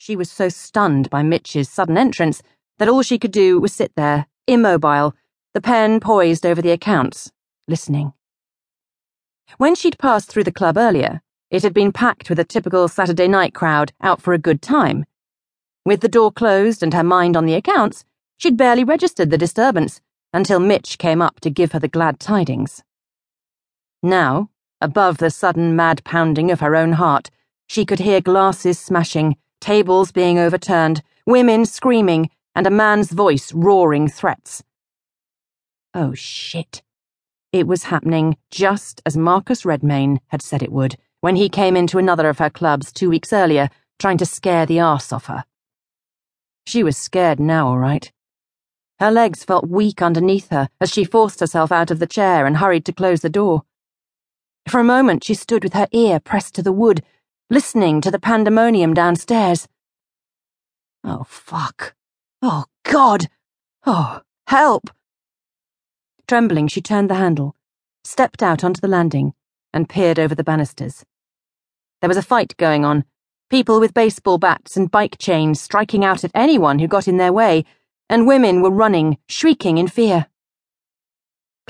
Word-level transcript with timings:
She 0.00 0.16
was 0.16 0.30
so 0.30 0.48
stunned 0.48 1.10
by 1.10 1.22
Mitch's 1.22 1.68
sudden 1.68 1.98
entrance 1.98 2.42
that 2.78 2.88
all 2.88 3.02
she 3.02 3.18
could 3.18 3.32
do 3.32 3.60
was 3.60 3.74
sit 3.74 3.94
there, 3.96 4.28
immobile, 4.46 5.14
the 5.52 5.60
pen 5.60 6.00
poised 6.00 6.46
over 6.46 6.62
the 6.62 6.70
accounts, 6.70 7.30
listening. 7.68 8.14
When 9.58 9.74
she'd 9.74 9.98
passed 9.98 10.30
through 10.30 10.44
the 10.44 10.52
club 10.52 10.78
earlier, 10.78 11.20
it 11.50 11.62
had 11.62 11.74
been 11.74 11.92
packed 11.92 12.30
with 12.30 12.38
a 12.38 12.44
typical 12.44 12.88
Saturday 12.88 13.28
night 13.28 13.52
crowd 13.52 13.92
out 14.00 14.22
for 14.22 14.32
a 14.32 14.38
good 14.38 14.62
time. 14.62 15.04
With 15.84 16.00
the 16.00 16.08
door 16.08 16.32
closed 16.32 16.82
and 16.82 16.94
her 16.94 17.04
mind 17.04 17.36
on 17.36 17.44
the 17.44 17.52
accounts, 17.52 18.06
she'd 18.38 18.56
barely 18.56 18.84
registered 18.84 19.28
the 19.28 19.36
disturbance 19.36 20.00
until 20.32 20.60
Mitch 20.60 20.96
came 20.96 21.20
up 21.20 21.40
to 21.40 21.50
give 21.50 21.72
her 21.72 21.78
the 21.78 21.88
glad 21.88 22.18
tidings. 22.18 22.82
Now, 24.02 24.48
above 24.80 25.18
the 25.18 25.30
sudden 25.30 25.76
mad 25.76 26.02
pounding 26.04 26.50
of 26.50 26.60
her 26.60 26.74
own 26.74 26.92
heart, 26.92 27.28
she 27.68 27.84
could 27.84 27.98
hear 27.98 28.22
glasses 28.22 28.78
smashing 28.78 29.36
tables 29.60 30.12
being 30.12 30.38
overturned, 30.38 31.02
women 31.26 31.64
screaming, 31.64 32.30
and 32.54 32.66
a 32.66 32.70
man's 32.70 33.10
voice 33.10 33.52
roaring 33.52 34.08
threats. 34.08 34.62
Oh 35.94 36.14
shit. 36.14 36.82
It 37.52 37.66
was 37.66 37.84
happening 37.84 38.36
just 38.50 39.02
as 39.04 39.16
Marcus 39.16 39.64
Redmayne 39.64 40.20
had 40.28 40.42
said 40.42 40.62
it 40.62 40.72
would 40.72 40.96
when 41.20 41.36
he 41.36 41.48
came 41.48 41.76
into 41.76 41.98
another 41.98 42.28
of 42.28 42.38
her 42.38 42.50
clubs 42.50 42.92
two 42.92 43.10
weeks 43.10 43.32
earlier, 43.32 43.68
trying 43.98 44.18
to 44.18 44.26
scare 44.26 44.64
the 44.66 44.80
arse 44.80 45.12
off 45.12 45.26
her. 45.26 45.44
She 46.66 46.82
was 46.82 46.96
scared 46.96 47.38
now, 47.38 47.68
all 47.68 47.78
right. 47.78 48.10
Her 48.98 49.10
legs 49.10 49.44
felt 49.44 49.68
weak 49.68 50.00
underneath 50.02 50.50
her 50.50 50.68
as 50.80 50.90
she 50.90 51.04
forced 51.04 51.40
herself 51.40 51.72
out 51.72 51.90
of 51.90 51.98
the 51.98 52.06
chair 52.06 52.46
and 52.46 52.58
hurried 52.58 52.84
to 52.86 52.92
close 52.92 53.20
the 53.20 53.30
door. 53.30 53.64
For 54.68 54.78
a 54.78 54.84
moment, 54.84 55.24
she 55.24 55.34
stood 55.34 55.64
with 55.64 55.72
her 55.72 55.88
ear 55.92 56.20
pressed 56.20 56.54
to 56.54 56.62
the 56.62 56.72
wood 56.72 57.02
listening 57.52 58.00
to 58.00 58.12
the 58.12 58.20
pandemonium 58.20 58.94
downstairs. 58.94 59.66
Oh, 61.02 61.24
fuck. 61.28 61.94
Oh, 62.40 62.64
God. 62.84 63.26
Oh, 63.84 64.20
help. 64.46 64.88
Trembling, 66.28 66.68
she 66.68 66.80
turned 66.80 67.10
the 67.10 67.16
handle, 67.16 67.56
stepped 68.04 68.40
out 68.40 68.62
onto 68.62 68.80
the 68.80 68.86
landing, 68.86 69.34
and 69.72 69.88
peered 69.88 70.20
over 70.20 70.32
the 70.32 70.44
banisters. 70.44 71.04
There 72.00 72.08
was 72.08 72.16
a 72.16 72.22
fight 72.22 72.56
going 72.56 72.84
on, 72.84 73.04
people 73.50 73.80
with 73.80 73.94
baseball 73.94 74.38
bats 74.38 74.76
and 74.76 74.88
bike 74.88 75.18
chains 75.18 75.60
striking 75.60 76.04
out 76.04 76.22
at 76.22 76.30
anyone 76.34 76.78
who 76.78 76.86
got 76.86 77.08
in 77.08 77.16
their 77.16 77.32
way, 77.32 77.64
and 78.08 78.28
women 78.28 78.62
were 78.62 78.70
running, 78.70 79.18
shrieking 79.28 79.76
in 79.76 79.88
fear. 79.88 80.28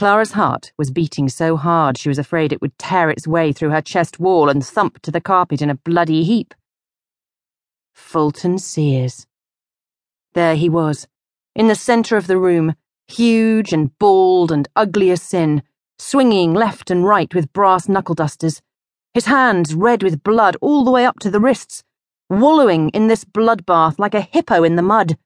Clara's 0.00 0.32
heart 0.32 0.72
was 0.78 0.90
beating 0.90 1.28
so 1.28 1.58
hard 1.58 1.98
she 1.98 2.08
was 2.08 2.18
afraid 2.18 2.54
it 2.54 2.62
would 2.62 2.78
tear 2.78 3.10
its 3.10 3.26
way 3.26 3.52
through 3.52 3.68
her 3.68 3.82
chest 3.82 4.18
wall 4.18 4.48
and 4.48 4.64
thump 4.64 4.98
to 5.02 5.10
the 5.10 5.20
carpet 5.20 5.60
in 5.60 5.68
a 5.68 5.74
bloody 5.74 6.24
heap. 6.24 6.54
Fulton 7.92 8.56
Sears. 8.58 9.26
There 10.32 10.54
he 10.54 10.70
was, 10.70 11.06
in 11.54 11.68
the 11.68 11.74
centre 11.74 12.16
of 12.16 12.28
the 12.28 12.38
room, 12.38 12.76
huge 13.08 13.74
and 13.74 13.90
bald 13.98 14.50
and 14.50 14.66
ugly 14.74 15.10
as 15.10 15.20
sin, 15.20 15.62
swinging 15.98 16.54
left 16.54 16.90
and 16.90 17.04
right 17.04 17.34
with 17.34 17.52
brass 17.52 17.86
knuckle 17.86 18.14
dusters, 18.14 18.62
his 19.12 19.26
hands 19.26 19.74
red 19.74 20.02
with 20.02 20.22
blood 20.22 20.56
all 20.62 20.82
the 20.82 20.90
way 20.90 21.04
up 21.04 21.18
to 21.18 21.30
the 21.30 21.40
wrists, 21.40 21.84
wallowing 22.30 22.88
in 22.94 23.08
this 23.08 23.24
bloodbath 23.26 23.98
like 23.98 24.14
a 24.14 24.22
hippo 24.22 24.62
in 24.62 24.76
the 24.76 24.82
mud. 24.82 25.18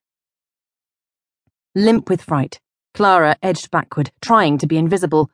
Limp 1.76 2.10
with 2.10 2.22
fright, 2.22 2.58
Clara 2.94 3.36
edged 3.42 3.72
backward, 3.72 4.12
trying 4.22 4.56
to 4.58 4.68
be 4.68 4.78
invisible. 4.78 5.28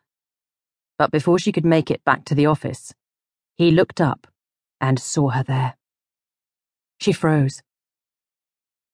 But 0.99 1.11
before 1.11 1.39
she 1.39 1.53
could 1.53 1.65
make 1.65 1.91
it 1.91 2.03
back 2.05 2.25
to 2.25 2.35
the 2.35 2.47
office, 2.47 2.95
he 3.57 3.71
looked 3.71 4.01
up 4.01 4.27
and 4.81 4.99
saw 4.99 5.29
her 5.29 5.43
there. 5.43 5.77
She 6.99 7.13
froze. 7.13 7.63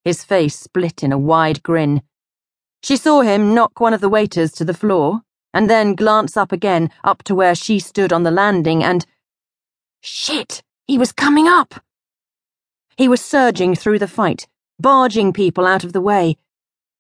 His 0.04 0.24
face 0.24 0.58
split 0.58 1.04
in 1.04 1.12
a 1.12 1.18
wide 1.18 1.62
grin. 1.62 2.02
She 2.82 2.96
saw 2.96 3.22
him 3.22 3.54
knock 3.54 3.78
one 3.78 3.94
of 3.94 4.00
the 4.00 4.08
waiters 4.08 4.50
to 4.52 4.64
the 4.64 4.74
floor, 4.74 5.22
and 5.54 5.70
then 5.70 5.94
glance 5.94 6.36
up 6.36 6.50
again, 6.50 6.90
up 7.04 7.22
to 7.24 7.34
where 7.34 7.54
she 7.54 7.78
stood 7.78 8.12
on 8.12 8.24
the 8.24 8.30
landing, 8.30 8.82
and. 8.82 9.06
Shit! 10.00 10.62
He 10.86 10.98
was 10.98 11.12
coming 11.12 11.48
up! 11.48 11.74
He 12.96 13.08
was 13.08 13.20
surging 13.20 13.74
through 13.74 13.98
the 14.00 14.08
fight, 14.08 14.48
barging 14.78 15.32
people 15.32 15.66
out 15.66 15.84
of 15.84 15.92
the 15.92 16.00
way 16.00 16.36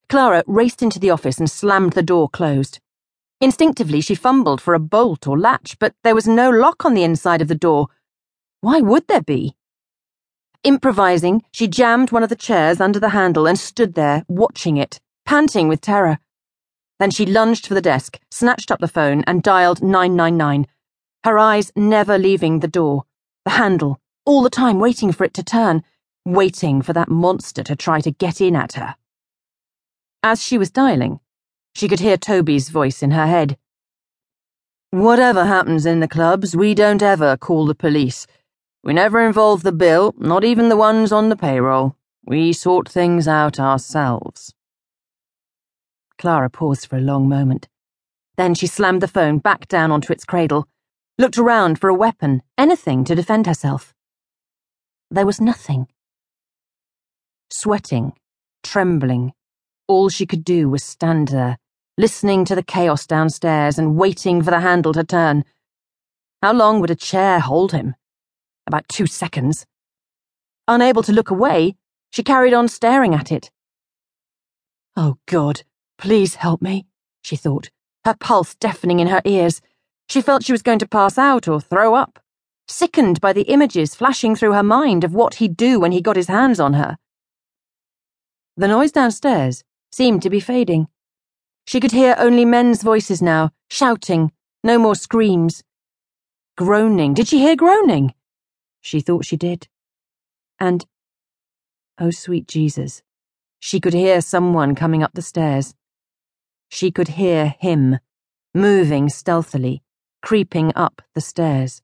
Clara 0.08 0.44
raced 0.46 0.82
into 0.82 1.00
the 1.00 1.10
office 1.10 1.38
and 1.38 1.50
slammed 1.50 1.94
the 1.94 2.02
door 2.02 2.28
closed. 2.28 2.78
Instinctively, 3.40 4.00
she 4.00 4.14
fumbled 4.14 4.60
for 4.60 4.74
a 4.74 4.78
bolt 4.78 5.26
or 5.26 5.38
latch, 5.38 5.78
but 5.78 5.94
there 6.04 6.14
was 6.14 6.28
no 6.28 6.48
lock 6.48 6.84
on 6.84 6.94
the 6.94 7.02
inside 7.02 7.42
of 7.42 7.48
the 7.48 7.54
door. 7.54 7.88
Why 8.60 8.80
would 8.80 9.08
there 9.08 9.20
be? 9.20 9.56
Improvising, 10.62 11.42
she 11.52 11.68
jammed 11.68 12.12
one 12.12 12.22
of 12.22 12.28
the 12.28 12.36
chairs 12.36 12.80
under 12.80 12.98
the 12.98 13.10
handle 13.10 13.46
and 13.46 13.58
stood 13.58 13.94
there, 13.94 14.24
watching 14.28 14.76
it, 14.76 15.00
panting 15.24 15.68
with 15.68 15.80
terror. 15.80 16.18
Then 16.98 17.10
she 17.10 17.26
lunged 17.26 17.66
for 17.66 17.74
the 17.74 17.82
desk, 17.82 18.18
snatched 18.30 18.70
up 18.70 18.80
the 18.80 18.88
phone, 18.88 19.22
and 19.26 19.42
dialed 19.42 19.82
999, 19.82 20.66
her 21.24 21.38
eyes 21.38 21.72
never 21.76 22.16
leaving 22.16 22.60
the 22.60 22.68
door, 22.68 23.04
the 23.44 23.50
handle, 23.50 24.00
all 24.24 24.42
the 24.42 24.50
time 24.50 24.78
waiting 24.78 25.12
for 25.12 25.24
it 25.24 25.34
to 25.34 25.42
turn, 25.42 25.82
waiting 26.24 26.80
for 26.80 26.92
that 26.92 27.08
monster 27.08 27.62
to 27.62 27.76
try 27.76 28.00
to 28.00 28.10
get 28.10 28.40
in 28.40 28.56
at 28.56 28.74
her. 28.74 28.94
As 30.28 30.42
she 30.42 30.58
was 30.58 30.72
dialing, 30.72 31.20
she 31.76 31.86
could 31.86 32.00
hear 32.00 32.16
Toby's 32.16 32.68
voice 32.68 33.00
in 33.00 33.12
her 33.12 33.28
head. 33.28 33.56
Whatever 34.90 35.44
happens 35.44 35.86
in 35.86 36.00
the 36.00 36.08
clubs, 36.08 36.56
we 36.56 36.74
don't 36.74 37.00
ever 37.00 37.36
call 37.36 37.64
the 37.64 37.76
police. 37.76 38.26
We 38.82 38.92
never 38.92 39.24
involve 39.24 39.62
the 39.62 39.70
bill, 39.70 40.16
not 40.18 40.42
even 40.42 40.68
the 40.68 40.76
ones 40.76 41.12
on 41.12 41.28
the 41.28 41.36
payroll. 41.36 41.94
We 42.24 42.52
sort 42.52 42.88
things 42.88 43.28
out 43.28 43.60
ourselves. 43.60 44.52
Clara 46.18 46.50
paused 46.50 46.88
for 46.88 46.96
a 46.96 47.08
long 47.12 47.28
moment. 47.28 47.68
Then 48.36 48.56
she 48.56 48.66
slammed 48.66 49.02
the 49.02 49.14
phone 49.16 49.38
back 49.38 49.68
down 49.68 49.92
onto 49.92 50.12
its 50.12 50.24
cradle, 50.24 50.66
looked 51.18 51.38
around 51.38 51.78
for 51.78 51.88
a 51.88 51.94
weapon, 51.94 52.42
anything 52.58 53.04
to 53.04 53.14
defend 53.14 53.46
herself. 53.46 53.94
There 55.08 55.24
was 55.24 55.40
nothing. 55.40 55.86
Sweating, 57.48 58.14
trembling, 58.64 59.32
all 59.88 60.08
she 60.08 60.26
could 60.26 60.44
do 60.44 60.68
was 60.68 60.82
stand 60.82 61.28
there, 61.28 61.58
listening 61.96 62.44
to 62.44 62.54
the 62.54 62.62
chaos 62.62 63.06
downstairs 63.06 63.78
and 63.78 63.96
waiting 63.96 64.42
for 64.42 64.50
the 64.50 64.60
handle 64.60 64.92
to 64.92 65.04
turn. 65.04 65.44
How 66.42 66.52
long 66.52 66.80
would 66.80 66.90
a 66.90 66.96
chair 66.96 67.40
hold 67.40 67.72
him? 67.72 67.94
About 68.66 68.88
two 68.88 69.06
seconds. 69.06 69.66
Unable 70.68 71.02
to 71.04 71.12
look 71.12 71.30
away, 71.30 71.76
she 72.10 72.22
carried 72.22 72.52
on 72.52 72.68
staring 72.68 73.14
at 73.14 73.30
it. 73.30 73.50
Oh, 74.96 75.18
God, 75.26 75.62
please 75.98 76.36
help 76.36 76.60
me, 76.60 76.86
she 77.22 77.36
thought, 77.36 77.70
her 78.04 78.14
pulse 78.14 78.54
deafening 78.54 78.98
in 78.98 79.08
her 79.08 79.22
ears. 79.24 79.60
She 80.08 80.20
felt 80.20 80.44
she 80.44 80.52
was 80.52 80.62
going 80.62 80.78
to 80.80 80.88
pass 80.88 81.18
out 81.18 81.46
or 81.46 81.60
throw 81.60 81.94
up, 81.94 82.18
sickened 82.66 83.20
by 83.20 83.32
the 83.32 83.42
images 83.42 83.94
flashing 83.94 84.34
through 84.34 84.52
her 84.52 84.62
mind 84.62 85.04
of 85.04 85.14
what 85.14 85.34
he'd 85.34 85.56
do 85.56 85.78
when 85.78 85.92
he 85.92 86.00
got 86.00 86.16
his 86.16 86.28
hands 86.28 86.58
on 86.58 86.74
her. 86.74 86.98
The 88.56 88.68
noise 88.68 88.90
downstairs 88.90 89.62
seemed 89.92 90.22
to 90.22 90.30
be 90.30 90.40
fading. 90.40 90.88
She 91.66 91.80
could 91.80 91.92
hear 91.92 92.14
only 92.18 92.44
men's 92.44 92.82
voices 92.82 93.20
now, 93.20 93.50
shouting, 93.68 94.32
no 94.62 94.78
more 94.78 94.94
screams. 94.94 95.62
Groaning. 96.56 97.14
Did 97.14 97.28
she 97.28 97.38
hear 97.38 97.56
groaning? 97.56 98.14
She 98.80 99.00
thought 99.00 99.24
she 99.24 99.36
did. 99.36 99.68
And, 100.60 100.86
oh 101.98 102.10
sweet 102.10 102.46
Jesus, 102.46 103.02
she 103.58 103.80
could 103.80 103.94
hear 103.94 104.20
someone 104.20 104.74
coming 104.74 105.02
up 105.02 105.12
the 105.14 105.22
stairs. 105.22 105.74
She 106.68 106.90
could 106.90 107.08
hear 107.08 107.54
him, 107.58 107.98
moving 108.54 109.08
stealthily, 109.08 109.82
creeping 110.22 110.72
up 110.74 111.02
the 111.14 111.20
stairs. 111.20 111.82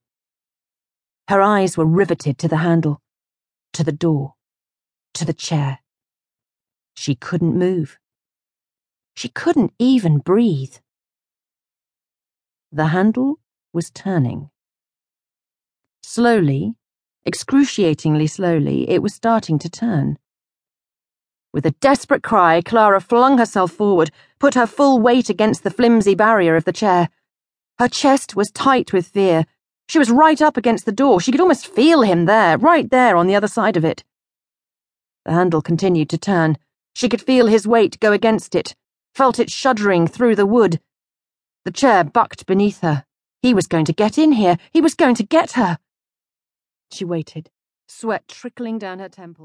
Her 1.28 1.40
eyes 1.40 1.76
were 1.76 1.86
riveted 1.86 2.38
to 2.38 2.48
the 2.48 2.58
handle, 2.58 3.00
to 3.72 3.84
the 3.84 3.92
door, 3.92 4.34
to 5.14 5.24
the 5.24 5.32
chair. 5.32 5.78
She 6.94 7.14
couldn't 7.14 7.56
move. 7.56 7.98
She 9.14 9.28
couldn't 9.28 9.72
even 9.78 10.18
breathe. 10.18 10.76
The 12.70 12.86
handle 12.86 13.38
was 13.72 13.90
turning. 13.90 14.50
Slowly, 16.02 16.74
excruciatingly 17.24 18.26
slowly, 18.26 18.88
it 18.88 19.02
was 19.02 19.14
starting 19.14 19.58
to 19.60 19.70
turn. 19.70 20.18
With 21.52 21.66
a 21.66 21.72
desperate 21.72 22.22
cry, 22.22 22.62
Clara 22.62 23.00
flung 23.00 23.36
herself 23.36 23.72
forward, 23.72 24.10
put 24.38 24.54
her 24.54 24.66
full 24.66 24.98
weight 25.00 25.28
against 25.28 25.62
the 25.62 25.70
flimsy 25.70 26.14
barrier 26.14 26.56
of 26.56 26.64
the 26.64 26.72
chair. 26.72 27.10
Her 27.78 27.88
chest 27.88 28.34
was 28.34 28.50
tight 28.50 28.92
with 28.92 29.06
fear. 29.06 29.44
She 29.88 29.98
was 29.98 30.10
right 30.10 30.40
up 30.40 30.56
against 30.56 30.86
the 30.86 30.92
door. 30.92 31.20
She 31.20 31.30
could 31.30 31.40
almost 31.40 31.66
feel 31.66 32.02
him 32.02 32.24
there, 32.24 32.56
right 32.56 32.90
there 32.90 33.16
on 33.16 33.26
the 33.26 33.34
other 33.34 33.48
side 33.48 33.76
of 33.76 33.84
it. 33.84 34.02
The 35.26 35.32
handle 35.32 35.60
continued 35.60 36.08
to 36.10 36.18
turn. 36.18 36.56
She 36.94 37.08
could 37.08 37.20
feel 37.20 37.46
his 37.46 37.66
weight 37.66 38.00
go 38.00 38.12
against 38.12 38.54
it, 38.54 38.74
felt 39.14 39.38
it 39.38 39.50
shuddering 39.50 40.06
through 40.06 40.36
the 40.36 40.46
wood. 40.46 40.80
The 41.64 41.70
chair 41.70 42.04
bucked 42.04 42.46
beneath 42.46 42.80
her. 42.80 43.04
He 43.40 43.54
was 43.54 43.66
going 43.66 43.84
to 43.86 43.92
get 43.92 44.18
in 44.18 44.32
here. 44.32 44.56
He 44.72 44.80
was 44.80 44.94
going 44.94 45.14
to 45.16 45.24
get 45.24 45.52
her. 45.52 45.78
She 46.92 47.04
waited, 47.04 47.50
sweat 47.88 48.28
trickling 48.28 48.78
down 48.78 48.98
her 48.98 49.08
temples. 49.08 49.40